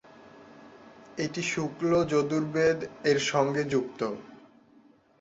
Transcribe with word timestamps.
এটি 1.17 1.41
"শুক্ল 1.51 1.91
যজুর্বেদ"-এর 2.11 3.19
সঙ্গে 3.31 3.61
যুক্ত। 3.65 4.01